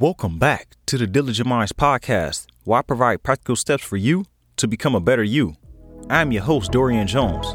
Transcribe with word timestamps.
Welcome 0.00 0.40
back 0.40 0.70
to 0.86 0.98
the 0.98 1.06
Diligent 1.06 1.48
Minds 1.48 1.70
podcast, 1.70 2.46
where 2.64 2.80
I 2.80 2.82
provide 2.82 3.22
practical 3.22 3.54
steps 3.54 3.84
for 3.84 3.96
you 3.96 4.24
to 4.56 4.66
become 4.66 4.96
a 4.96 5.00
better 5.00 5.22
you. 5.22 5.54
I'm 6.10 6.32
your 6.32 6.42
host, 6.42 6.72
Dorian 6.72 7.06
Jones. 7.06 7.46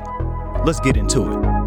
Let's 0.63 0.79
get 0.79 0.95
into 0.95 1.33
it. 1.33 1.58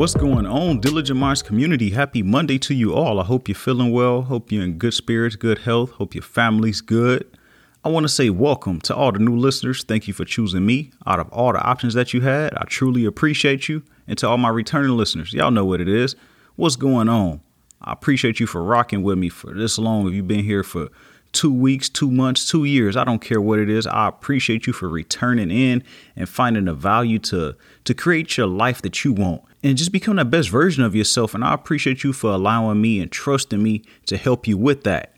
What's 0.00 0.14
going 0.14 0.46
on, 0.46 0.80
Diligent 0.80 1.20
Minds 1.20 1.42
community? 1.42 1.90
Happy 1.90 2.22
Monday 2.22 2.56
to 2.60 2.72
you 2.72 2.94
all. 2.94 3.20
I 3.20 3.24
hope 3.24 3.48
you're 3.48 3.54
feeling 3.54 3.92
well. 3.92 4.22
Hope 4.22 4.50
you're 4.50 4.64
in 4.64 4.78
good 4.78 4.94
spirits, 4.94 5.36
good 5.36 5.58
health. 5.58 5.90
Hope 5.90 6.14
your 6.14 6.22
family's 6.22 6.80
good. 6.80 7.36
I 7.84 7.90
want 7.90 8.04
to 8.04 8.08
say 8.08 8.30
welcome 8.30 8.80
to 8.80 8.96
all 8.96 9.12
the 9.12 9.18
new 9.18 9.36
listeners. 9.36 9.84
Thank 9.84 10.08
you 10.08 10.14
for 10.14 10.24
choosing 10.24 10.64
me 10.64 10.90
out 11.06 11.20
of 11.20 11.28
all 11.28 11.52
the 11.52 11.60
options 11.60 11.92
that 11.92 12.14
you 12.14 12.22
had. 12.22 12.54
I 12.54 12.64
truly 12.64 13.04
appreciate 13.04 13.68
you. 13.68 13.82
And 14.08 14.16
to 14.16 14.28
all 14.28 14.38
my 14.38 14.48
returning 14.48 14.96
listeners, 14.96 15.34
y'all 15.34 15.50
know 15.50 15.66
what 15.66 15.82
it 15.82 15.88
is. 15.88 16.16
What's 16.56 16.76
going 16.76 17.10
on? 17.10 17.42
I 17.82 17.92
appreciate 17.92 18.40
you 18.40 18.46
for 18.46 18.64
rocking 18.64 19.02
with 19.02 19.18
me 19.18 19.28
for 19.28 19.52
this 19.52 19.78
long. 19.78 20.08
If 20.08 20.14
you've 20.14 20.26
been 20.26 20.44
here 20.44 20.62
for 20.62 20.88
two 21.32 21.52
weeks, 21.52 21.88
two 21.88 22.10
months, 22.10 22.48
two 22.48 22.64
years, 22.64 22.96
I 22.96 23.04
don't 23.04 23.20
care 23.20 23.40
what 23.40 23.58
it 23.58 23.70
is. 23.70 23.86
I 23.86 24.08
appreciate 24.08 24.66
you 24.66 24.72
for 24.72 24.88
returning 24.88 25.50
in 25.50 25.84
and 26.16 26.28
finding 26.28 26.64
the 26.64 26.74
value 26.74 27.18
to 27.20 27.56
to 27.84 27.94
create 27.94 28.36
your 28.36 28.46
life 28.46 28.82
that 28.82 29.04
you 29.04 29.12
want 29.12 29.42
and 29.62 29.76
just 29.76 29.92
become 29.92 30.16
the 30.16 30.24
best 30.24 30.48
version 30.48 30.84
of 30.84 30.94
yourself. 30.94 31.34
And 31.34 31.44
I 31.44 31.54
appreciate 31.54 32.02
you 32.04 32.12
for 32.12 32.30
allowing 32.30 32.80
me 32.80 33.00
and 33.00 33.10
trusting 33.10 33.62
me 33.62 33.82
to 34.06 34.16
help 34.16 34.46
you 34.46 34.56
with 34.56 34.84
that. 34.84 35.16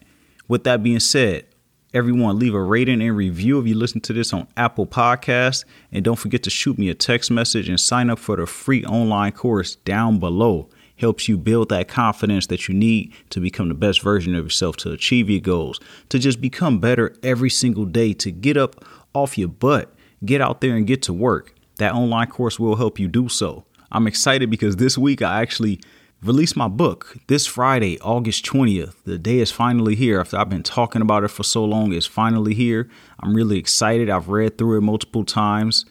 With 0.48 0.65
that 0.65 0.83
being 0.83 1.01
said, 1.01 1.47
everyone 1.95 2.39
leave 2.39 2.55
a 2.55 2.62
rating 2.62 3.01
and 3.01 3.17
review 3.17 3.58
if 3.58 3.67
you 3.67 3.75
listen 3.75 4.01
to 4.03 4.12
this 4.12 4.33
on 4.33 4.48
Apple 4.56 4.86
Podcasts. 4.86 5.64
And 5.91 6.05
don't 6.05 6.19
forget 6.19 6.42
to 6.45 6.51
shoot 6.51 6.79
me 6.79 6.89
a 6.89 6.95
text 6.95 7.31
message 7.31 7.69
and 7.69 7.81
sign 7.81 8.11
up 8.11 8.19
for 8.19 8.36
the 8.36 8.47
free 8.47 8.84
online 8.84 9.33
course 9.33 9.77
down 9.77 10.19
below. 10.19 10.69
Helps 11.03 11.28
you 11.28 11.36
build 11.36 11.69
that 11.70 11.89
confidence 11.89 12.47
that 12.47 12.69
you 12.69 12.75
need 12.75 13.12
to 13.31 13.41
become 13.41 13.69
the 13.69 13.75
best 13.75 14.03
version 14.03 14.36
of 14.36 14.45
yourself, 14.45 14.77
to 14.77 14.92
achieve 14.92 15.28
your 15.28 15.41
goals, 15.41 15.81
to 16.11 16.17
just 16.17 16.41
become 16.41 16.78
better 16.78 17.12
every 17.25 17.50
single 17.50 17.84
day, 17.84 18.12
to 18.12 18.31
get 18.31 18.56
up 18.56 18.84
off 19.12 19.36
your 19.36 19.48
butt, 19.48 19.92
get 20.25 20.41
out 20.41 20.61
there 20.61 20.77
and 20.77 20.86
get 20.86 21.03
to 21.03 21.12
work. 21.12 21.56
That 21.78 21.92
online 21.92 22.28
course 22.28 22.61
will 22.61 22.77
help 22.77 23.00
you 23.00 23.08
do 23.08 23.28
so. 23.28 23.64
I'm 23.91 24.06
excited 24.06 24.48
because 24.48 24.77
this 24.77 24.97
week 24.97 25.23
I 25.23 25.42
actually 25.42 25.80
released 26.23 26.56
my 26.56 26.69
book 26.69 27.17
this 27.27 27.48
Friday, 27.48 27.98
August 28.00 28.47
20th. 28.47 28.95
The 29.05 29.19
day 29.19 29.41
is 29.41 29.50
finally 29.50 29.97
here. 29.97 30.20
After 30.20 30.39
I've 30.39 30.50
been 30.50 30.62
talking 30.62 31.03
about 31.03 31.25
it 31.25 31.33
for 31.33 31.42
so 31.42 31.64
long, 31.64 31.92
it's 31.92 32.06
finally 32.06 32.55
here. 32.55 32.89
I'm 33.19 33.34
really 33.34 33.58
excited. 33.58 34.08
I've 34.08 34.28
read 34.28 34.56
through 34.56 34.78
it 34.78 34.83
multiple 34.83 35.25
times. 35.25 35.84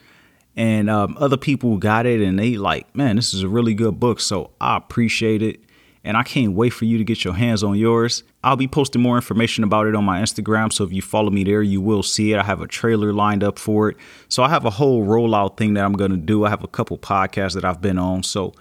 And 0.56 0.90
um, 0.90 1.16
other 1.20 1.38
people 1.38 1.78
got 1.78 2.06
it 2.06 2.22
and 2.22 2.38
they 2.38 2.58
like, 2.58 2.94
man, 2.96 3.16
this 3.16 3.34
is 3.34 3.44
a 3.44 3.48
really 3.48 3.74
good 3.74 4.00
book. 4.00 4.20
So 4.20 4.52
I 4.60 4.78
appreciate 4.78 5.42
it. 5.42 5.60
And 6.04 6.18
I 6.18 6.24
can't 6.24 6.54
wait 6.54 6.72
for 6.72 6.86
you 6.86 6.98
to 6.98 7.04
get 7.04 7.24
your 7.24 7.36
hands 7.36 7.64
on 7.64 7.78
yours. 7.78 8.24
I'll 8.44 8.56
be 8.56 8.68
posting 8.68 9.04
more 9.04 9.16
information 9.16 9.64
about 9.64 9.86
it 9.86 9.94
on 9.94 10.04
my 10.04 10.20
Instagram. 10.20 10.74
So 10.74 10.84
if 10.84 10.92
you 10.92 11.02
follow 11.02 11.30
me 11.30 11.44
there, 11.44 11.62
you 11.62 11.80
will 11.80 12.02
see 12.02 12.34
it. 12.34 12.40
I 12.40 12.44
have 12.44 12.60
a 12.60 12.68
trailer 12.68 13.14
lined 13.14 13.44
up 13.44 13.60
for 13.60 13.90
it. 13.90 13.98
So 14.28 14.42
I 14.42 14.50
have 14.50 14.66
a 14.66 14.72
whole 14.72 15.06
rollout 15.06 15.58
thing 15.58 15.76
that 15.76 15.86
I'm 15.86 15.94
going 15.94 16.10
to 16.10 16.18
do. 16.18 16.44
I 16.44 16.50
have 16.50 16.64
a 16.64 16.68
couple 16.68 16.98
podcasts 16.98 17.54
that 17.54 17.64
I've 17.64 17.82
been 17.82 18.00
on. 18.00 18.24
So 18.24 18.56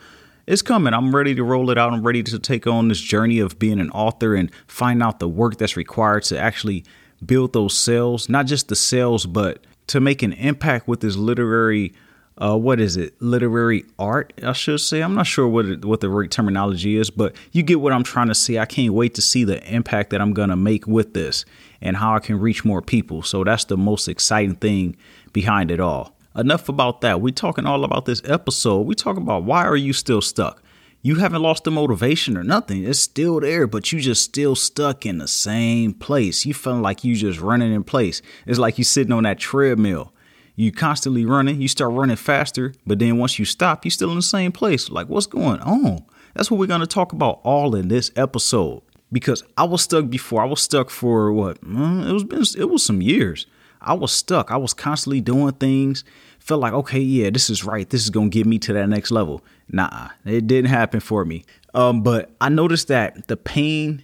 it's 0.47 0.61
coming. 0.61 0.93
I'm 0.93 1.17
ready 1.17 1.35
to 1.35 1.43
roll 1.43 1.71
it 1.71 1.79
out. 1.79 1.95
I'm 1.95 2.03
ready 2.03 2.23
to 2.25 2.39
take 2.39 2.67
on 2.67 2.89
this 2.89 3.01
journey 3.01 3.39
of 3.39 3.59
being 3.59 3.81
an 3.81 3.91
author 3.91 4.35
and 4.35 4.51
find 4.67 5.03
out 5.03 5.19
the 5.19 5.29
work 5.29 5.57
that's 5.57 5.79
required 5.79 6.25
to 6.25 6.39
actually 6.39 6.85
build 7.25 7.53
those 7.53 7.77
sales, 7.77 8.29
not 8.29 8.47
just 8.47 8.69
the 8.69 8.77
sales, 8.77 9.25
but 9.25 9.65
to 9.91 10.01
make 10.01 10.23
an 10.23 10.33
impact 10.35 10.87
with 10.87 11.01
this 11.01 11.17
literary 11.17 11.93
uh, 12.39 12.57
what 12.57 12.81
is 12.81 12.97
it? 12.97 13.21
Literary 13.21 13.85
art, 13.99 14.33
I 14.43 14.53
should 14.53 14.81
say. 14.81 15.03
I'm 15.03 15.15
not 15.15 15.27
sure 15.27 15.47
what 15.47 15.67
it, 15.67 15.85
what 15.85 16.01
the 16.01 16.09
right 16.09 16.31
terminology 16.31 16.97
is, 16.97 17.11
but 17.11 17.37
you 17.53 17.63
get 17.63 17.83
what 17.83 17.93
I'm 17.93 18.03
trying 18.03 18.29
to 18.29 18.35
say. 18.35 18.59
I 18.59 18.65
can't 18.65 18.95
wait 18.95 19.15
to 19.17 19.21
see 19.21 19.45
the 19.45 19.63
impact 19.71 20.09
that 20.11 20.23
I'm 20.23 20.33
gonna 20.33 20.57
make 20.57 20.87
with 20.87 21.13
this 21.13 21.45
and 21.83 21.99
how 21.99 22.15
I 22.15 22.19
can 22.19 22.41
reach 22.41 22.65
more 22.65 22.81
people. 22.81 23.23
So 23.23 23.45
that's 23.45 23.65
the 23.65 23.77
most 23.77 24.09
exciting 24.09 24.55
thing 24.55 24.97
behind 25.35 25.71
it 25.71 25.81
all. 25.81 26.17
Enough 26.35 26.71
about 26.71 27.03
that. 27.03 27.21
We're 27.21 27.35
talking 27.35 27.67
all 27.67 27.85
about 27.85 28.07
this 28.07 28.23
episode. 28.25 28.87
We 28.87 28.95
talk 28.95 29.19
about 29.19 29.45
why 29.45 29.67
are 29.67 29.77
you 29.77 29.93
still 29.93 30.23
stuck? 30.23 30.63
You 31.03 31.17
haven't 31.17 31.43
lost 31.43 31.65
the 31.65 31.71
motivation 31.71 32.37
or 32.37 32.45
nothing. 32.45 32.85
It's 32.85 32.99
still 32.99 33.41
there, 33.41 33.67
but 33.67 33.91
you 33.91 34.01
just 34.01 34.23
still 34.23 34.55
stuck 34.55 35.07
in 35.07 35.19
the 35.19 35.29
same 35.29 35.95
place. 35.95 36.45
You 36.45 36.53
feeling 36.53 36.83
like 36.83 37.05
you 37.05 37.15
just 37.15 37.41
running 37.41 37.73
in 37.73 37.85
place. 37.85 38.21
It's 38.47 38.59
like 38.59 38.77
you 38.77 38.85
sitting 38.85 39.13
on 39.13 39.23
that 39.23 39.39
treadmill 39.39 40.13
you 40.61 40.71
constantly 40.71 41.25
running, 41.25 41.61
you 41.63 41.69
start 41.69 41.93
running 41.93 42.17
faster, 42.17 42.75
but 42.87 42.99
then 42.99 43.17
once 43.17 43.39
you 43.39 43.47
stop, 43.47 43.83
you're 43.85 43.91
still 43.91 44.11
in 44.11 44.17
the 44.17 44.23
same 44.23 44.53
place. 44.53 44.91
Like, 44.91 45.09
what's 45.09 45.27
going 45.27 45.61
on? 45.61 46.05
That's 46.35 46.51
what 46.51 46.61
we're 46.61 46.67
going 46.67 46.83
to 46.83 46.87
talk 46.87 47.15
about 47.15 47.41
all 47.45 47.75
in 47.75 47.89
this 47.89 48.11
episode. 48.15 48.83
Because 49.11 49.43
I 49.57 49.65
was 49.65 49.83
stuck 49.83 50.11
before. 50.11 50.43
I 50.43 50.45
was 50.45 50.61
stuck 50.61 50.91
for 50.91 51.33
what? 51.33 51.61
Mm, 51.63 52.09
it 52.09 52.13
was 52.13 52.25
been 52.25 52.45
it 52.59 52.69
was 52.69 52.85
some 52.85 53.01
years. 53.01 53.47
I 53.81 53.95
was 53.95 54.13
stuck. 54.13 54.51
I 54.51 54.57
was 54.57 54.75
constantly 54.75 55.21
doing 55.21 55.53
things. 55.55 56.05
Felt 56.39 56.61
like, 56.61 56.73
okay, 56.73 57.01
yeah, 57.01 57.31
this 57.31 57.51
is 57.51 57.65
right. 57.65 57.89
This 57.89 58.03
is 58.03 58.11
gonna 58.11 58.29
get 58.29 58.47
me 58.47 58.59
to 58.61 58.73
that 58.73 58.89
next 58.89 59.11
level. 59.11 59.45
Nah, 59.69 60.09
it 60.25 60.47
didn't 60.47 60.71
happen 60.71 61.01
for 61.01 61.25
me. 61.25 61.45
Um, 61.75 62.03
but 62.03 62.31
I 62.41 62.49
noticed 62.49 62.89
that 62.89 63.29
the 63.29 63.37
pain 63.37 64.03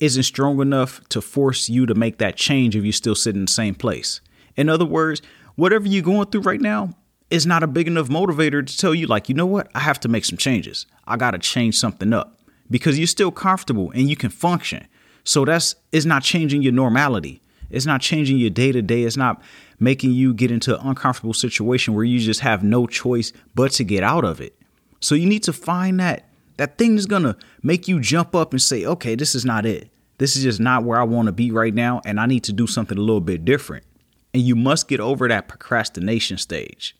isn't 0.00 0.24
strong 0.24 0.60
enough 0.60 1.00
to 1.08 1.20
force 1.20 1.68
you 1.68 1.86
to 1.86 1.94
make 1.94 2.18
that 2.18 2.36
change 2.36 2.76
if 2.76 2.84
you're 2.84 2.92
still 2.92 3.14
sit 3.14 3.34
in 3.34 3.44
the 3.44 3.52
same 3.52 3.74
place. 3.74 4.20
In 4.56 4.68
other 4.68 4.84
words, 4.84 5.22
whatever 5.56 5.86
you're 5.86 6.02
going 6.02 6.28
through 6.28 6.42
right 6.42 6.60
now 6.60 6.90
is 7.30 7.46
not 7.46 7.62
a 7.62 7.66
big 7.66 7.86
enough 7.86 8.08
motivator 8.08 8.64
to 8.64 8.78
tell 8.78 8.94
you, 8.94 9.06
like, 9.06 9.28
you 9.28 9.34
know 9.34 9.46
what? 9.46 9.70
I 9.74 9.80
have 9.80 10.00
to 10.00 10.08
make 10.08 10.24
some 10.24 10.38
changes. 10.38 10.86
I 11.06 11.16
got 11.16 11.32
to 11.32 11.38
change 11.38 11.78
something 11.78 12.12
up 12.12 12.40
because 12.70 12.98
you're 12.98 13.06
still 13.06 13.30
comfortable 13.30 13.90
and 13.92 14.08
you 14.08 14.16
can 14.16 14.30
function. 14.30 14.86
So 15.24 15.44
that's 15.44 15.74
it's 15.90 16.04
not 16.04 16.22
changing 16.22 16.62
your 16.62 16.72
normality. 16.72 17.40
It's 17.70 17.86
not 17.86 18.00
changing 18.00 18.38
your 18.38 18.50
day 18.50 18.72
to 18.72 18.82
day. 18.82 19.02
It's 19.02 19.16
not 19.16 19.42
making 19.80 20.12
you 20.12 20.34
get 20.34 20.50
into 20.50 20.78
an 20.78 20.86
uncomfortable 20.86 21.34
situation 21.34 21.94
where 21.94 22.04
you 22.04 22.18
just 22.20 22.40
have 22.40 22.62
no 22.62 22.86
choice 22.86 23.32
but 23.54 23.72
to 23.72 23.84
get 23.84 24.02
out 24.02 24.24
of 24.24 24.40
it. 24.40 24.56
So 25.00 25.14
you 25.14 25.26
need 25.26 25.42
to 25.44 25.52
find 25.52 26.00
that 26.00 26.28
that 26.56 26.78
thing 26.78 26.94
that's 26.94 27.06
gonna 27.06 27.36
make 27.62 27.88
you 27.88 28.00
jump 28.00 28.34
up 28.34 28.52
and 28.52 28.62
say, 28.62 28.84
okay, 28.84 29.14
this 29.14 29.34
is 29.34 29.44
not 29.44 29.66
it. 29.66 29.90
This 30.18 30.36
is 30.36 30.44
just 30.44 30.60
not 30.60 30.84
where 30.84 31.00
I 31.00 31.04
want 31.04 31.26
to 31.26 31.32
be 31.32 31.50
right 31.50 31.74
now, 31.74 32.00
and 32.04 32.20
I 32.20 32.26
need 32.26 32.44
to 32.44 32.52
do 32.52 32.66
something 32.66 32.96
a 32.96 33.00
little 33.00 33.20
bit 33.20 33.44
different. 33.44 33.84
And 34.32 34.42
you 34.42 34.54
must 34.54 34.88
get 34.88 35.00
over 35.00 35.28
that 35.28 35.48
procrastination 35.48 36.38
stage 36.38 36.96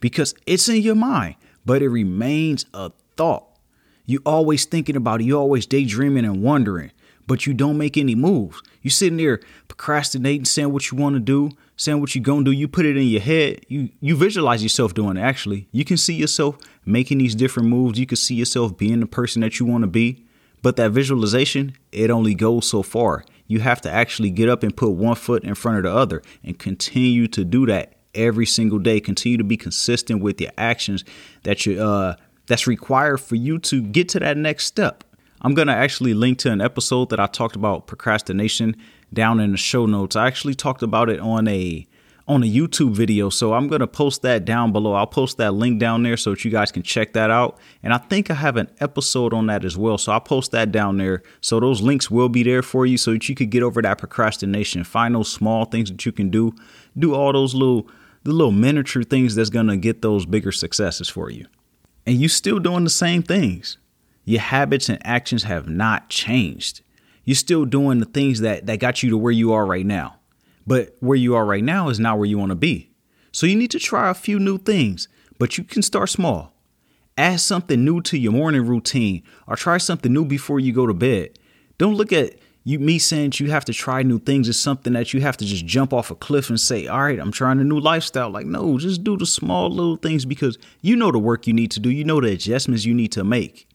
because 0.00 0.34
it's 0.46 0.68
in 0.68 0.82
your 0.82 0.94
mind, 0.94 1.36
but 1.66 1.82
it 1.82 1.88
remains 1.88 2.66
a 2.74 2.92
thought. 3.16 3.46
You're 4.06 4.22
always 4.24 4.64
thinking 4.64 4.96
about 4.96 5.20
it, 5.20 5.24
You're 5.24 5.40
always 5.40 5.66
daydreaming 5.66 6.24
and 6.24 6.42
wondering, 6.42 6.92
but 7.32 7.46
you 7.46 7.54
don't 7.54 7.78
make 7.78 7.96
any 7.96 8.14
moves. 8.14 8.60
You 8.82 8.90
sitting 8.90 9.16
there 9.16 9.40
procrastinating, 9.66 10.44
saying 10.44 10.70
what 10.70 10.90
you 10.90 10.98
want 10.98 11.14
to 11.14 11.18
do, 11.18 11.48
saying 11.76 11.98
what 11.98 12.14
you're 12.14 12.22
gonna 12.22 12.44
do. 12.44 12.50
You 12.50 12.68
put 12.68 12.84
it 12.84 12.94
in 12.94 13.06
your 13.06 13.22
head. 13.22 13.64
You 13.68 13.88
you 14.02 14.16
visualize 14.16 14.62
yourself 14.62 14.92
doing 14.92 15.16
it. 15.16 15.22
Actually, 15.22 15.66
you 15.72 15.82
can 15.82 15.96
see 15.96 16.12
yourself 16.12 16.58
making 16.84 17.16
these 17.16 17.34
different 17.34 17.70
moves. 17.70 17.98
You 17.98 18.04
can 18.04 18.18
see 18.18 18.34
yourself 18.34 18.76
being 18.76 19.00
the 19.00 19.06
person 19.06 19.40
that 19.40 19.58
you 19.58 19.64
want 19.64 19.80
to 19.80 19.86
be. 19.88 20.26
But 20.60 20.76
that 20.76 20.90
visualization, 20.90 21.74
it 21.90 22.10
only 22.10 22.34
goes 22.34 22.68
so 22.68 22.82
far 22.82 23.24
you 23.46 23.60
have 23.60 23.80
to 23.80 23.90
actually 23.90 24.28
get 24.28 24.50
up 24.50 24.62
and 24.62 24.76
put 24.76 24.90
one 24.90 25.16
foot 25.16 25.42
in 25.42 25.54
front 25.54 25.78
of 25.78 25.84
the 25.84 25.90
other 25.90 26.20
and 26.44 26.58
continue 26.58 27.28
to 27.28 27.46
do 27.46 27.64
that 27.64 27.94
every 28.14 28.44
single 28.44 28.78
day. 28.78 29.00
Continue 29.00 29.38
to 29.38 29.44
be 29.44 29.56
consistent 29.56 30.20
with 30.20 30.38
your 30.38 30.50
actions 30.58 31.02
that 31.44 31.64
you 31.64 31.82
uh 31.82 32.16
that's 32.46 32.66
required 32.66 33.22
for 33.22 33.36
you 33.36 33.58
to 33.58 33.80
get 33.80 34.10
to 34.10 34.20
that 34.20 34.36
next 34.36 34.66
step. 34.66 35.02
I'm 35.42 35.54
gonna 35.54 35.72
actually 35.72 36.14
link 36.14 36.38
to 36.38 36.50
an 36.50 36.60
episode 36.60 37.10
that 37.10 37.20
I 37.20 37.26
talked 37.26 37.56
about 37.56 37.86
procrastination 37.86 38.76
down 39.12 39.40
in 39.40 39.52
the 39.52 39.58
show 39.58 39.86
notes. 39.86 40.16
I 40.16 40.26
actually 40.26 40.54
talked 40.54 40.82
about 40.82 41.10
it 41.10 41.20
on 41.20 41.46
a 41.48 41.86
on 42.28 42.42
a 42.42 42.46
YouTube 42.46 42.92
video. 42.92 43.28
So 43.28 43.54
I'm 43.54 43.68
going 43.68 43.80
to 43.80 43.86
post 43.86 44.22
that 44.22 44.44
down 44.44 44.72
below. 44.72 44.94
I'll 44.94 45.06
post 45.06 45.38
that 45.38 45.54
link 45.54 45.78
down 45.80 46.02
there 46.02 46.16
so 46.16 46.30
that 46.30 46.44
you 46.44 46.50
guys 46.50 46.70
can 46.70 46.82
check 46.82 47.12
that 47.14 47.30
out. 47.30 47.58
And 47.82 47.92
I 47.92 47.98
think 47.98 48.30
I 48.30 48.34
have 48.34 48.56
an 48.56 48.70
episode 48.80 49.34
on 49.34 49.46
that 49.46 49.64
as 49.64 49.76
well. 49.76 49.98
So 49.98 50.12
I'll 50.12 50.20
post 50.20 50.52
that 50.52 50.72
down 50.72 50.98
there. 50.98 51.22
So 51.40 51.58
those 51.60 51.82
links 51.82 52.10
will 52.10 52.28
be 52.28 52.42
there 52.42 52.62
for 52.62 52.86
you 52.86 52.96
so 52.96 53.12
that 53.12 53.28
you 53.28 53.34
could 53.34 53.50
get 53.50 53.62
over 53.62 53.82
that 53.82 53.98
procrastination. 53.98 54.84
Find 54.84 55.14
those 55.14 55.32
small 55.32 55.64
things 55.64 55.90
that 55.90 56.06
you 56.06 56.12
can 56.12 56.30
do. 56.30 56.54
Do 56.96 57.14
all 57.14 57.32
those 57.32 57.54
little 57.54 57.88
the 58.24 58.30
little 58.30 58.52
miniature 58.52 59.02
things 59.02 59.34
that's 59.34 59.50
going 59.50 59.66
to 59.66 59.76
get 59.76 60.00
those 60.00 60.26
bigger 60.26 60.52
successes 60.52 61.08
for 61.08 61.28
you. 61.28 61.46
And 62.06 62.20
you 62.20 62.28
still 62.28 62.60
doing 62.60 62.84
the 62.84 62.90
same 62.90 63.24
things. 63.24 63.78
Your 64.24 64.40
habits 64.40 64.88
and 64.88 65.04
actions 65.04 65.44
have 65.44 65.68
not 65.68 66.08
changed. 66.08 66.82
You're 67.24 67.34
still 67.34 67.64
doing 67.64 67.98
the 67.98 68.06
things 68.06 68.40
that 68.40 68.66
that 68.66 68.78
got 68.78 69.02
you 69.02 69.10
to 69.10 69.18
where 69.18 69.32
you 69.32 69.52
are 69.52 69.66
right 69.66 69.86
now. 69.86 70.16
But 70.66 70.96
where 71.00 71.16
you 71.16 71.34
are 71.34 71.44
right 71.44 71.64
now 71.64 71.88
is 71.88 71.98
not 71.98 72.18
where 72.18 72.26
you 72.26 72.38
want 72.38 72.50
to 72.50 72.56
be. 72.56 72.90
So 73.32 73.46
you 73.46 73.56
need 73.56 73.70
to 73.72 73.78
try 73.78 74.10
a 74.10 74.14
few 74.14 74.38
new 74.38 74.58
things, 74.58 75.08
but 75.38 75.58
you 75.58 75.64
can 75.64 75.82
start 75.82 76.10
small. 76.10 76.52
Add 77.18 77.40
something 77.40 77.84
new 77.84 78.00
to 78.02 78.18
your 78.18 78.32
morning 78.32 78.66
routine 78.66 79.22
or 79.46 79.56
try 79.56 79.78
something 79.78 80.12
new 80.12 80.24
before 80.24 80.60
you 80.60 80.72
go 80.72 80.86
to 80.86 80.94
bed. 80.94 81.38
Don't 81.78 81.94
look 81.94 82.12
at 82.12 82.34
You 82.64 82.78
me 82.78 82.98
saying 83.00 83.32
you 83.36 83.50
have 83.50 83.64
to 83.64 83.72
try 83.72 84.04
new 84.04 84.20
things 84.20 84.48
is 84.48 84.60
something 84.60 84.92
that 84.92 85.12
you 85.12 85.20
have 85.20 85.36
to 85.38 85.44
just 85.44 85.66
jump 85.66 85.92
off 85.92 86.12
a 86.12 86.14
cliff 86.14 86.48
and 86.48 86.60
say, 86.60 86.86
"All 86.86 87.02
right, 87.02 87.18
I'm 87.18 87.32
trying 87.32 87.58
a 87.58 87.64
new 87.64 87.80
lifestyle." 87.80 88.30
Like, 88.30 88.46
no, 88.46 88.78
just 88.78 89.02
do 89.02 89.16
the 89.16 89.26
small 89.26 89.68
little 89.68 89.96
things 89.96 90.24
because 90.24 90.58
you 90.80 90.94
know 90.94 91.10
the 91.10 91.18
work 91.18 91.48
you 91.48 91.52
need 91.52 91.72
to 91.72 91.80
do. 91.80 91.90
You 91.90 92.04
know 92.04 92.20
the 92.20 92.30
adjustments 92.30 92.84
you 92.84 92.94
need 92.94 93.10
to 93.12 93.24
make. 93.24 93.66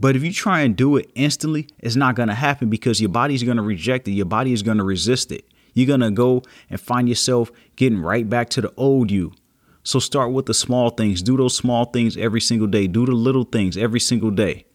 But 0.00 0.14
if 0.14 0.22
you 0.22 0.32
try 0.32 0.60
and 0.60 0.76
do 0.76 0.96
it 0.96 1.10
instantly, 1.14 1.68
it's 1.78 1.96
not 1.96 2.14
going 2.14 2.28
to 2.28 2.34
happen 2.34 2.70
because 2.70 3.00
your 3.00 3.10
body's 3.10 3.42
going 3.42 3.56
to 3.56 3.62
reject 3.62 4.06
it. 4.06 4.12
Your 4.12 4.26
body 4.26 4.52
is 4.52 4.62
going 4.62 4.78
to 4.78 4.84
resist 4.84 5.32
it. 5.32 5.44
You're 5.74 5.86
going 5.86 6.00
to 6.00 6.10
go 6.10 6.42
and 6.70 6.80
find 6.80 7.08
yourself 7.08 7.50
getting 7.76 8.00
right 8.00 8.28
back 8.28 8.48
to 8.50 8.60
the 8.60 8.72
old 8.76 9.10
you. 9.10 9.32
So 9.82 9.98
start 9.98 10.32
with 10.32 10.46
the 10.46 10.54
small 10.54 10.90
things. 10.90 11.22
Do 11.22 11.36
those 11.36 11.56
small 11.56 11.86
things 11.86 12.16
every 12.16 12.40
single 12.40 12.66
day. 12.66 12.86
Do 12.86 13.06
the 13.06 13.12
little 13.12 13.44
things 13.44 13.76
every 13.76 14.00
single 14.00 14.30
day. 14.30 14.66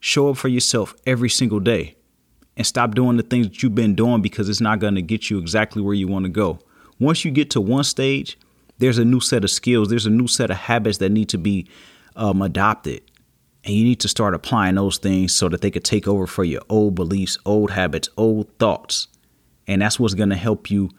Show 0.00 0.30
up 0.30 0.36
for 0.36 0.48
yourself 0.48 0.94
every 1.06 1.30
single 1.30 1.60
day 1.60 1.96
and 2.56 2.66
stop 2.66 2.94
doing 2.94 3.16
the 3.16 3.22
things 3.22 3.48
that 3.48 3.62
you've 3.62 3.74
been 3.74 3.94
doing 3.94 4.22
because 4.22 4.48
it's 4.48 4.60
not 4.60 4.78
going 4.78 4.94
to 4.94 5.02
get 5.02 5.30
you 5.30 5.38
exactly 5.38 5.82
where 5.82 5.94
you 5.94 6.08
want 6.08 6.24
to 6.24 6.30
go. 6.30 6.58
Once 6.98 7.24
you 7.24 7.30
get 7.30 7.50
to 7.50 7.60
one 7.60 7.84
stage, 7.84 8.38
there's 8.78 8.98
a 8.98 9.04
new 9.04 9.20
set 9.20 9.44
of 9.44 9.50
skills, 9.50 9.88
there's 9.88 10.06
a 10.06 10.10
new 10.10 10.26
set 10.26 10.50
of 10.50 10.56
habits 10.56 10.98
that 10.98 11.10
need 11.10 11.28
to 11.28 11.38
be 11.38 11.66
um, 12.14 12.42
adopted. 12.42 13.02
And 13.66 13.74
you 13.74 13.82
need 13.82 13.98
to 14.00 14.08
start 14.08 14.32
applying 14.32 14.76
those 14.76 14.96
things 14.96 15.34
so 15.34 15.48
that 15.48 15.60
they 15.60 15.72
could 15.72 15.82
take 15.82 16.06
over 16.06 16.28
for 16.28 16.44
your 16.44 16.62
old 16.68 16.94
beliefs, 16.94 17.36
old 17.44 17.72
habits, 17.72 18.08
old 18.16 18.56
thoughts. 18.60 19.08
And 19.66 19.82
that's 19.82 19.98
what's 19.98 20.14
going 20.14 20.30
to 20.30 20.36
help 20.36 20.70
you 20.70 20.90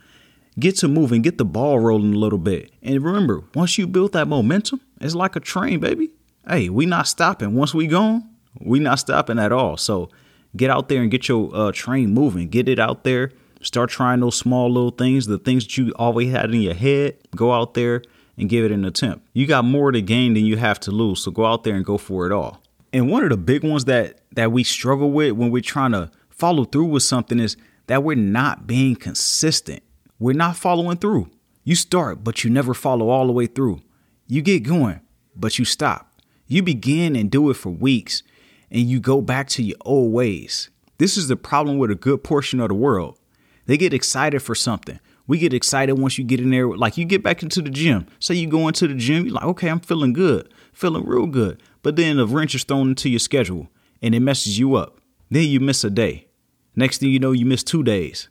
get 0.60 0.76
to 0.80 0.90
moving, 0.90 1.22
get 1.22 1.38
the 1.38 1.46
ball 1.46 1.80
rolling 1.80 2.14
a 2.14 2.18
little 2.18 2.38
bit. 2.38 2.74
And 2.84 3.02
remember, 3.02 3.44
once 3.56 3.78
you 3.78 3.88
build 3.88 4.12
that 4.14 4.28
momentum, 4.28 4.82
it's 5.00 5.16
like 5.16 5.38
a 5.38 5.40
train, 5.40 5.80
baby. 5.80 6.12
Hey, 6.46 6.68
we 6.68 6.86
not 6.86 7.08
stopping. 7.08 7.56
Once 7.56 7.74
we 7.74 7.88
gone, 7.88 8.30
we 8.60 8.80
not 8.80 9.00
stopping 9.00 9.40
at 9.40 9.54
all. 9.54 9.78
So 9.78 10.10
get 10.58 10.70
out 10.70 10.90
there 10.90 11.02
and 11.02 11.10
get 11.10 11.30
your 11.30 11.50
uh, 11.56 11.72
train 11.72 12.14
moving. 12.14 12.50
Get 12.50 12.68
it 12.68 12.80
out 12.80 13.06
there. 13.06 13.32
Start 13.62 13.90
trying 13.90 14.20
those 14.20 14.36
small 14.36 14.70
little 14.70 14.92
things, 14.92 15.26
the 15.26 15.38
things 15.38 15.64
that 15.64 15.78
you 15.78 15.94
always 15.96 16.32
had 16.32 16.54
in 16.54 16.62
your 16.62 16.74
head. 16.74 17.16
Go 17.34 17.54
out 17.54 17.76
there 17.76 18.02
and 18.38 18.50
give 18.50 18.64
it 18.64 18.72
an 18.72 18.86
attempt. 18.86 19.28
You 19.34 19.48
got 19.48 19.66
more 19.66 19.92
to 19.92 20.02
gain 20.02 20.34
than 20.34 20.46
you 20.46 20.58
have 20.58 20.80
to 20.82 20.92
lose. 20.92 21.24
So 21.24 21.32
go 21.32 21.46
out 21.46 21.64
there 21.64 21.76
and 21.76 21.86
go 21.86 21.98
for 21.98 22.26
it 22.26 22.32
all. 22.32 22.62
And 22.94 23.12
one 23.12 23.24
of 23.24 23.30
the 23.30 23.38
big 23.38 23.64
ones 23.64 23.86
that 23.86 24.22
that 24.34 24.52
we 24.52 24.64
struggle 24.64 25.12
with 25.12 25.34
when 25.34 25.52
we're 25.52 25.62
trying 25.62 25.92
to 25.92 26.12
follow 26.30 26.64
through 26.64 26.86
with 26.86 27.04
something 27.04 27.40
is 27.40 27.58
that 27.88 28.04
we're 28.04 28.16
not 28.16 28.68
being 28.68 28.96
consistent. 28.96 29.82
We're 30.20 30.34
not 30.34 30.56
following 30.56 30.98
through. 30.98 31.30
You 31.64 31.76
start, 31.76 32.24
but 32.24 32.44
you 32.44 32.50
never 32.50 32.74
follow 32.74 33.10
all 33.10 33.26
the 33.26 33.34
way 33.34 33.48
through. 33.48 33.82
You 34.28 34.42
get 34.42 34.64
going, 34.64 35.02
but 35.36 35.60
you 35.60 35.66
stop. 35.66 36.22
You 36.48 36.64
begin 36.64 37.16
and 37.16 37.30
do 37.30 37.50
it 37.50 37.56
for 37.56 37.70
weeks 37.70 38.24
and 38.72 38.82
you 38.82 39.00
go 39.00 39.22
back 39.22 39.48
to 39.50 39.64
your 39.64 39.78
old 39.82 40.14
ways. 40.14 40.70
This 40.98 41.18
is 41.18 41.28
the 41.28 41.36
problem 41.36 41.78
with 41.78 41.92
a 41.92 41.96
good 41.96 42.24
portion 42.24 42.60
of 42.60 42.70
the 42.70 42.74
world. 42.74 43.18
They 43.66 43.78
get 43.78 43.94
excited 43.94 44.42
for 44.42 44.56
something. 44.56 45.00
We 45.28 45.38
get 45.38 45.54
excited 45.54 46.00
once 46.00 46.18
you 46.18 46.24
get 46.24 46.40
in 46.40 46.50
there. 46.50 46.68
Like 46.68 46.98
you 46.98 47.06
get 47.06 47.22
back 47.22 47.44
into 47.44 47.62
the 47.62 47.70
gym. 47.70 48.08
Say 48.20 48.36
you 48.36 48.48
go 48.48 48.68
into 48.68 48.88
the 48.88 48.96
gym, 48.96 49.26
you're 49.26 49.36
like, 49.36 49.44
okay, 49.44 49.70
I'm 49.70 49.82
feeling 49.82 50.14
good, 50.14 50.52
feeling 50.74 51.06
real 51.06 51.28
good. 51.28 51.62
But 51.84 51.98
then 51.98 52.18
a 52.20 52.26
wrench 52.26 52.56
is 52.56 52.64
thrown 52.64 52.90
into 52.90 53.10
your 53.10 53.20
schedule 53.20 53.68
and 54.02 54.16
it 54.16 54.22
messes 54.22 54.58
you 54.58 54.76
up. 54.76 55.00
Then 55.30 55.44
you 55.44 55.60
miss 55.60 55.84
a 55.84 55.90
day. 55.90 56.28
Next 56.76 57.00
thing 57.00 57.10
you 57.10 57.20
know, 57.20 57.34
you 57.34 57.46
miss 57.46 57.64
two 57.64 57.84
days. 57.84 58.30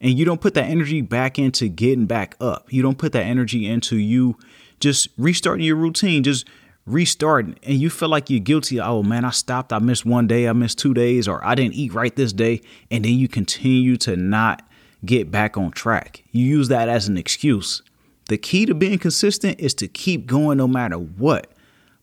And 0.00 0.18
you 0.18 0.24
don't 0.24 0.40
put 0.40 0.54
that 0.54 0.64
energy 0.64 1.00
back 1.00 1.38
into 1.38 1.68
getting 1.68 2.06
back 2.06 2.36
up. 2.40 2.72
You 2.72 2.82
don't 2.82 2.98
put 2.98 3.12
that 3.12 3.24
energy 3.24 3.66
into 3.66 3.96
you 3.96 4.36
just 4.78 5.08
restarting 5.18 5.64
your 5.64 5.76
routine, 5.76 6.22
just 6.22 6.46
restarting 6.86 7.56
and 7.62 7.74
you 7.76 7.90
feel 7.90 8.08
like 8.08 8.30
you're 8.30 8.40
guilty 8.40 8.80
oh 8.80 9.02
man 9.02 9.24
i 9.24 9.30
stopped 9.30 9.72
i 9.72 9.78
missed 9.78 10.06
one 10.06 10.26
day 10.26 10.48
i 10.48 10.52
missed 10.52 10.78
two 10.78 10.94
days 10.94 11.28
or 11.28 11.44
i 11.44 11.54
didn't 11.54 11.74
eat 11.74 11.92
right 11.92 12.16
this 12.16 12.32
day 12.32 12.60
and 12.90 13.04
then 13.04 13.12
you 13.12 13.28
continue 13.28 13.96
to 13.96 14.16
not 14.16 14.66
get 15.04 15.30
back 15.30 15.56
on 15.56 15.70
track 15.70 16.22
you 16.32 16.44
use 16.44 16.68
that 16.68 16.88
as 16.88 17.08
an 17.08 17.16
excuse 17.16 17.82
the 18.28 18.38
key 18.38 18.66
to 18.66 18.74
being 18.74 18.98
consistent 18.98 19.58
is 19.58 19.74
to 19.74 19.88
keep 19.88 20.26
going 20.26 20.58
no 20.58 20.68
matter 20.68 20.96
what 20.96 21.52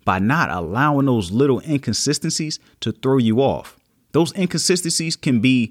by 0.03 0.19
not 0.19 0.49
allowing 0.49 1.05
those 1.05 1.31
little 1.31 1.61
inconsistencies 1.61 2.59
to 2.79 2.91
throw 2.91 3.17
you 3.17 3.39
off 3.39 3.77
those 4.11 4.35
inconsistencies 4.38 5.15
can 5.15 5.39
be 5.39 5.69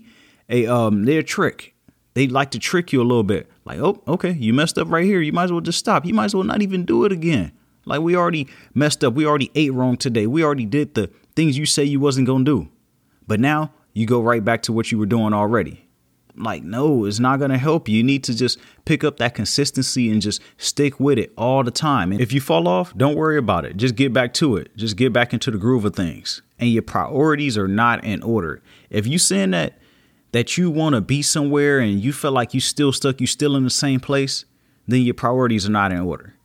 a 0.48 0.66
um 0.66 1.04
their 1.04 1.22
trick 1.22 1.74
they 2.14 2.26
like 2.26 2.50
to 2.50 2.58
trick 2.58 2.92
you 2.92 3.00
a 3.00 3.04
little 3.04 3.24
bit 3.24 3.50
like 3.64 3.78
oh 3.78 4.00
okay 4.06 4.32
you 4.32 4.54
messed 4.54 4.78
up 4.78 4.88
right 4.90 5.04
here 5.04 5.20
you 5.20 5.32
might 5.32 5.44
as 5.44 5.52
well 5.52 5.60
just 5.60 5.78
stop 5.78 6.04
you 6.04 6.14
might 6.14 6.26
as 6.26 6.34
well 6.34 6.44
not 6.44 6.62
even 6.62 6.84
do 6.84 7.04
it 7.04 7.12
again 7.12 7.52
like 7.86 8.00
we 8.00 8.14
already 8.14 8.48
messed 8.74 9.02
up. 9.02 9.14
We 9.14 9.24
already 9.24 9.50
ate 9.54 9.72
wrong 9.72 9.96
today. 9.96 10.26
We 10.26 10.44
already 10.44 10.66
did 10.66 10.94
the 10.94 11.08
things 11.34 11.56
you 11.56 11.64
say 11.64 11.84
you 11.84 12.00
wasn't 12.00 12.26
going 12.26 12.44
to 12.44 12.64
do. 12.64 12.68
But 13.26 13.40
now 13.40 13.72
you 13.94 14.06
go 14.06 14.20
right 14.20 14.44
back 14.44 14.62
to 14.62 14.72
what 14.72 14.92
you 14.92 14.98
were 14.98 15.06
doing 15.06 15.32
already. 15.32 15.85
Like, 16.36 16.62
no, 16.62 17.04
it's 17.04 17.18
not 17.18 17.38
going 17.38 17.50
to 17.50 17.58
help 17.58 17.88
you. 17.88 17.98
You 17.98 18.02
need 18.02 18.24
to 18.24 18.36
just 18.36 18.58
pick 18.84 19.04
up 19.04 19.16
that 19.18 19.34
consistency 19.34 20.10
and 20.10 20.20
just 20.20 20.42
stick 20.58 21.00
with 21.00 21.18
it 21.18 21.32
all 21.36 21.64
the 21.64 21.70
time. 21.70 22.12
And 22.12 22.20
if 22.20 22.32
you 22.32 22.40
fall 22.40 22.68
off, 22.68 22.96
don't 22.96 23.16
worry 23.16 23.38
about 23.38 23.64
it. 23.64 23.76
Just 23.76 23.96
get 23.96 24.12
back 24.12 24.34
to 24.34 24.56
it. 24.56 24.76
Just 24.76 24.96
get 24.96 25.12
back 25.12 25.32
into 25.32 25.50
the 25.50 25.58
groove 25.58 25.84
of 25.84 25.94
things. 25.96 26.42
And 26.58 26.70
your 26.70 26.82
priorities 26.82 27.56
are 27.56 27.68
not 27.68 28.04
in 28.04 28.22
order. 28.22 28.62
If 28.90 29.06
you 29.06 29.18
saying 29.18 29.50
that 29.50 29.78
that 30.32 30.58
you 30.58 30.70
want 30.70 30.94
to 30.94 31.00
be 31.00 31.22
somewhere 31.22 31.78
and 31.78 32.00
you 32.00 32.12
feel 32.12 32.32
like 32.32 32.52
you 32.52 32.60
still 32.60 32.92
stuck, 32.92 33.20
you 33.20 33.26
still 33.26 33.56
in 33.56 33.64
the 33.64 33.70
same 33.70 34.00
place, 34.00 34.44
then 34.86 35.00
your 35.00 35.14
priorities 35.14 35.66
are 35.66 35.72
not 35.72 35.92
in 35.92 36.00
order 36.00 36.36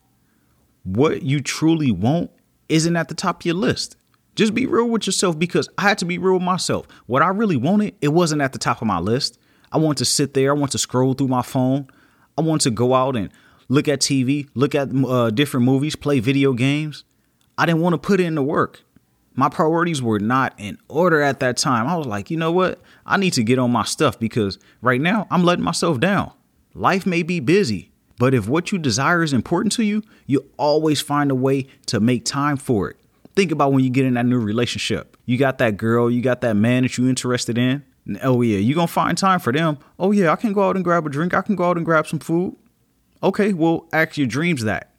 what 0.84 1.22
you 1.24 1.42
truly 1.42 1.92
want 1.92 2.32
isn't 2.70 2.96
at 2.96 3.08
the 3.08 3.16
top 3.16 3.42
of 3.42 3.46
your 3.46 3.56
list. 3.56 3.96
Just 4.36 4.54
be 4.54 4.66
real 4.66 4.88
with 4.88 5.06
yourself 5.06 5.38
because 5.38 5.68
I 5.78 5.84
had 5.84 5.98
to 6.00 6.06
be 6.06 6.18
real 6.18 6.36
with 6.36 6.44
myself. 6.44 6.88
What 7.06 7.22
I 7.22 7.28
really 7.28 7.58
wanted, 7.58 7.96
it 8.02 8.10
wasn't 8.10 8.42
at 8.42 8.54
the 8.54 8.60
top 8.60 8.82
of 8.82 8.88
my 8.88 9.00
list. 9.00 9.38
I 9.72 9.78
want 9.78 9.98
to 10.00 10.06
sit 10.06 10.34
there, 10.34 10.52
I 10.52 10.54
want 10.54 10.72
to 10.74 10.78
scroll 10.78 11.14
through 11.14 11.30
my 11.30 11.42
phone, 11.42 11.88
I 12.38 12.42
want 12.42 12.62
to 12.62 12.72
go 12.72 12.94
out 12.94 13.16
and 13.16 13.30
look 13.70 13.88
at 13.88 14.00
TV, 14.02 14.50
look 14.54 14.76
at 14.76 14.90
uh, 14.94 15.30
different 15.30 15.66
movies, 15.66 15.96
play 15.96 16.20
video 16.20 16.54
games. 16.54 17.04
I 17.58 17.66
didn't 17.66 17.82
want 17.82 17.94
to 17.94 17.98
put 17.98 18.20
in 18.20 18.36
the 18.36 18.44
work. 18.44 18.84
My 19.34 19.48
priorities 19.48 20.02
were 20.02 20.20
not 20.20 20.54
in 20.58 20.78
order 20.90 21.22
at 21.22 21.40
that 21.40 21.56
time. 21.58 21.88
I 21.88 21.96
was 21.96 22.06
like, 22.06 22.30
you 22.30 22.38
know 22.38 22.52
what? 22.52 22.82
I 23.06 23.18
need 23.18 23.32
to 23.34 23.44
get 23.44 23.60
on 23.60 23.72
my 23.72 23.84
stuff 23.84 24.20
because 24.20 24.60
right 24.82 25.00
now 25.00 25.28
I'm 25.32 25.44
letting 25.44 25.64
myself 25.64 26.00
down. 26.00 26.32
Life 26.74 27.06
may 27.06 27.24
be 27.24 27.40
busy, 27.40 27.92
but 28.18 28.34
if 28.34 28.48
what 28.48 28.72
you 28.72 28.78
desire 28.78 29.24
is 29.24 29.32
important 29.32 29.72
to 29.74 29.84
you, 29.84 30.04
you 30.26 30.46
always 30.58 31.02
find 31.02 31.32
a 31.32 31.36
way 31.36 31.68
to 31.88 32.00
make 32.00 32.26
time 32.26 32.58
for 32.58 32.90
it. 32.90 32.98
Think 33.36 33.52
about 33.52 33.72
when 33.72 33.84
you 33.84 33.90
get 33.90 34.06
in 34.06 34.16
that 34.16 34.26
new 34.26 34.40
relationship. 34.40 35.16
You 35.26 35.38
got 35.38 35.58
that 35.60 35.78
girl, 35.78 36.12
you 36.12 36.22
got 36.22 36.42
that 36.42 36.56
man 36.56 36.84
that 36.84 36.98
you're 36.98 37.08
interested 37.08 37.58
in. 37.58 37.86
Oh, 38.24 38.42
yeah, 38.42 38.58
you're 38.58 38.76
going 38.76 38.88
to 38.88 38.94
find 38.94 39.18
time 39.18 39.40
for 39.40 39.54
them. 39.54 39.78
Oh, 40.00 40.12
yeah, 40.12 40.32
I 40.32 40.36
can 40.36 40.54
go 40.54 40.68
out 40.68 40.76
and 40.76 40.84
grab 40.84 41.06
a 41.06 41.10
drink. 41.10 41.34
I 41.34 41.42
can 41.42 41.56
go 41.56 41.66
out 41.66 41.78
and 41.78 41.86
grab 41.86 42.08
some 42.08 42.20
food. 42.20 42.56
Okay, 43.22 43.54
well, 43.54 43.88
ask 43.94 44.18
your 44.18 44.28
dreams 44.28 44.64
that. 44.64 44.94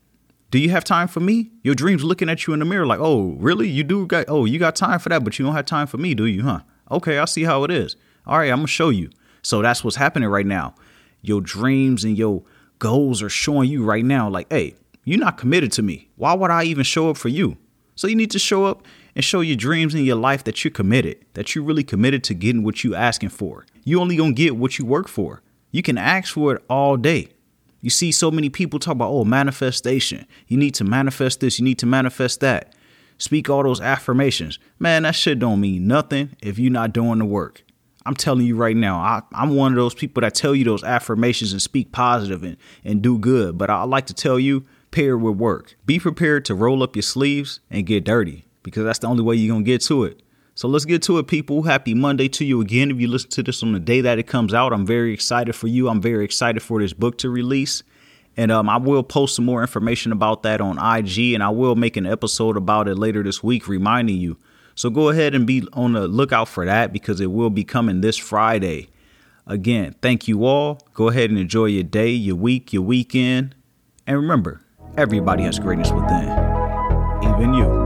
Do 0.51 0.59
you 0.59 0.71
have 0.71 0.85
time 0.85 1.09
for 1.09 1.21
me? 1.21 1.51
Your 1.63 1.75
dreams 1.75 2.05
looking 2.05 2.29
at 2.29 2.47
you 2.47 2.53
in 2.53 2.61
the 2.61 2.65
mirror 2.65 2.87
like, 2.87 3.01
oh, 3.01 3.33
really? 3.39 3.69
You 3.69 3.83
do 3.83 4.07
got, 4.07 4.27
oh, 4.29 4.45
you 4.45 4.59
got 4.59 4.77
time 4.77 4.99
for 4.99 5.09
that, 5.09 5.25
but 5.25 5.39
you 5.39 5.45
don't 5.45 5.55
have 5.55 5.67
time 5.67 5.87
for 5.87 5.97
me, 5.99 6.15
do 6.15 6.27
you, 6.27 6.43
huh? 6.43 6.61
Okay, 6.91 7.19
I 7.19 7.25
see 7.25 7.45
how 7.45 7.65
it 7.65 7.71
is. 7.71 7.97
All 8.27 8.39
right, 8.39 8.53
I'm 8.53 8.61
to 8.61 8.67
show 8.67 8.91
you. 8.91 9.11
So 9.43 9.63
that's 9.63 9.83
what's 9.83 9.97
happening 9.97 10.29
right 10.29 10.47
now. 10.47 10.75
Your 11.23 11.41
dreams 11.41 12.05
and 12.05 12.17
your 12.17 12.43
goals 12.79 13.23
are 13.23 13.31
showing 13.31 13.71
you 13.71 13.83
right 13.85 14.05
now, 14.05 14.29
like, 14.29 14.47
hey, 14.53 14.75
you're 15.05 15.19
not 15.19 15.39
committed 15.39 15.73
to 15.73 15.83
me. 15.83 16.09
Why 16.17 16.35
would 16.35 16.51
I 16.51 16.65
even 16.65 16.85
show 16.85 17.11
up 17.11 17.17
for 17.17 17.29
you? 17.29 17.57
So 17.97 18.07
you 18.07 18.15
need 18.15 18.31
to 18.33 18.39
show 18.39 18.67
up 18.67 18.87
and 19.15 19.25
show 19.25 19.41
your 19.41 19.57
dreams 19.57 19.95
in 19.95 20.05
your 20.05 20.17
life 20.17 20.45
that 20.45 20.65
you're 20.65 20.71
committed, 20.71 21.25
that 21.35 21.55
you're 21.55 21.65
really 21.65 21.85
committed 21.85 22.25
to 22.25 22.35
getting 22.35 22.63
what 22.63 22.83
you're 22.83 22.97
asking 22.97 23.29
for. 23.29 23.67
You 23.85 24.01
only 24.01 24.17
gonna 24.17 24.33
get 24.33 24.57
what 24.57 24.79
you 24.79 24.85
work 24.85 25.09
for. 25.09 25.43
You 25.71 25.83
can 25.83 25.99
ask 25.99 26.33
for 26.33 26.55
it 26.55 26.65
all 26.69 26.97
day. 26.97 27.29
You 27.81 27.91
see 27.91 28.13
so 28.13 28.31
many 28.31 28.49
people 28.49 28.79
talk 28.79 28.93
about, 28.93 29.11
oh, 29.11 29.25
manifestation. 29.25 30.27
You 30.47 30.57
need 30.57 30.75
to 30.77 30.85
manifest 30.85 31.41
this, 31.41 31.59
you 31.59 31.65
need 31.65 31.79
to 31.79 31.87
manifest 31.87 32.41
that. 32.41 32.75
Speak 33.19 33.49
all 33.51 33.63
those 33.63 33.81
affirmations. 33.81 34.59
Man, 34.79 35.03
that 35.03 35.15
shit 35.15 35.39
don't 35.39 35.61
mean 35.61 35.87
nothing 35.87 36.31
if 36.43 36.59
you're 36.59 36.73
not 36.73 36.93
doing 36.93 37.19
the 37.19 37.25
work. 37.25 37.63
I'm 38.05 38.15
telling 38.15 38.47
you 38.47 38.57
right 38.57 38.77
now, 38.77 38.97
I, 38.97 39.23
am 39.35 39.55
one 39.55 39.73
of 39.73 39.77
those 39.77 39.95
people 39.95 40.23
that 40.23 40.35
tell 40.35 40.57
you 40.57 40.65
those 40.65 40.83
affirmations 40.83 41.53
and 41.53 41.63
speak 41.63 41.93
positive 41.93 42.43
and, 42.43 42.57
and 42.85 43.01
do 43.01 43.19
good. 43.19 43.57
But 43.57 43.71
I 43.71 43.85
like 43.85 44.07
to 44.07 44.15
tell 44.15 44.41
you, 44.41 44.65
pair 44.91 45.17
with 45.17 45.37
work. 45.37 45.77
Be 45.87 46.01
prepared 46.01 46.45
to 46.47 46.55
roll 46.55 46.83
up 46.83 46.97
your 46.97 47.05
sleeves 47.05 47.61
and 47.71 47.87
get 47.87 48.05
dirty 48.05 48.45
because 48.63 48.85
that's 48.85 48.99
the 49.01 49.07
only 49.07 49.23
way 49.23 49.37
you're 49.37 49.53
going 49.53 49.65
to 49.65 49.71
get 49.71 49.83
to 49.83 50.05
it. 50.05 50.23
So 50.55 50.69
let's 50.69 50.85
get 50.85 51.03
to 51.05 51.19
it, 51.19 51.27
people. 51.27 51.63
Happy 51.63 51.95
Monday 51.95 52.29
to 52.29 52.45
you 52.45 52.61
again. 52.61 52.91
If 52.91 53.01
you 53.01 53.09
listen 53.09 53.31
to 53.31 53.43
this 53.43 53.63
on 53.63 53.73
the 53.73 53.81
day 53.81 54.03
that 54.03 54.19
it 54.19 54.27
comes 54.27 54.53
out, 54.53 54.73
I'm 54.73 54.85
very 54.85 55.15
excited 55.15 55.55
for 55.55 55.67
you. 55.67 55.89
I'm 55.89 56.01
very 56.01 56.25
excited 56.25 56.63
for 56.63 56.81
this 56.81 56.93
book 56.93 57.19
to 57.19 57.31
release. 57.31 57.83
And 58.37 58.51
um, 58.51 58.69
I 58.69 58.77
will 58.77 59.03
post 59.03 59.37
some 59.37 59.45
more 59.45 59.63
information 59.63 60.13
about 60.13 60.43
that 60.43 60.61
on 60.61 60.79
IG, 60.79 61.35
and 61.35 61.43
I 61.43 61.51
will 61.51 61.75
make 61.75 61.97
an 61.97 62.07
episode 62.07 62.57
about 62.57 62.89
it 62.89 62.97
later 62.97 63.23
this 63.23 63.43
week, 63.43 63.69
reminding 63.69 64.17
you 64.17 64.39
so 64.75 64.91
go 64.91 65.09
ahead 65.09 65.35
and 65.35 65.47
be 65.47 65.67
on 65.73 65.93
the 65.93 66.09
lookout 66.09 66.49
for 66.49 66.65
that 66.65 66.93
because 66.93 67.21
it 67.21 67.31
will 67.31 67.51
be 67.51 67.65
coming 67.65 68.01
this 68.01 68.17
Friday. 68.17 68.89
Again, 69.47 69.95
thank 70.01 70.29
you 70.29 70.45
all. 70.45 70.81
Go 70.95 71.09
ahead 71.09 71.31
and 71.31 71.39
enjoy 71.39 71.67
your 71.67 71.83
day, 71.83 72.11
your 72.11 72.37
week, 72.37 72.73
your 72.73 72.83
weekend. 72.83 73.55
And 74.07 74.17
remember, 74.17 74.63
everybody 74.97 75.43
has 75.45 75.59
greatness 75.59 75.91
within, 75.91 76.29
even 77.23 77.55
you. 77.55 77.82